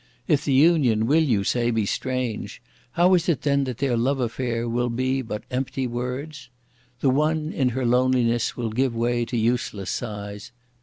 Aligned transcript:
If 0.27 0.43
the 0.43 0.53
union 0.53 1.05
will 1.05 1.21
you 1.21 1.43
say, 1.43 1.69
be 1.69 1.85
strange, 1.85 2.59
how 2.93 3.13
is 3.13 3.29
it 3.29 3.43
then 3.43 3.65
that 3.65 3.77
their 3.77 3.95
love 3.95 4.19
affair 4.19 4.67
will 4.67 4.89
be 4.89 5.21
but 5.21 5.43
empty 5.51 5.85
words? 5.85 6.49
The 7.01 7.11
one 7.11 7.53
in 7.53 7.69
her 7.69 7.85
loneliness 7.85 8.57
will 8.57 8.71
give 8.71 8.95
way 8.95 9.25
to 9.25 9.37
useless 9.37 9.91
sighs. 9.91 10.51